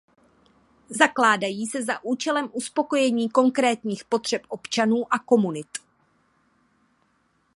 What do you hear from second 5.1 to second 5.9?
a komunit.